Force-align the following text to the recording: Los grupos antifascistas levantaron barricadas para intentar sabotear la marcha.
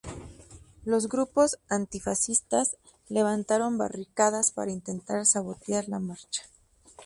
Los 0.83 1.09
grupos 1.09 1.59
antifascistas 1.69 2.75
levantaron 3.07 3.77
barricadas 3.77 4.49
para 4.51 4.71
intentar 4.71 5.27
sabotear 5.27 5.87
la 5.89 5.99
marcha. 5.99 6.41